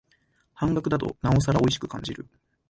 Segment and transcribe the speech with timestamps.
[0.55, 2.25] 半額だとなおさらおいしく感じる